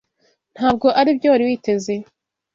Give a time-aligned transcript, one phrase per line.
[0.55, 1.93] Ntabwo aribyo wari witeze?